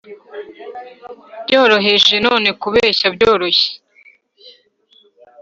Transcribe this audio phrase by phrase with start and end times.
[1.45, 3.69] byoroheje, none kubeshya byoroshye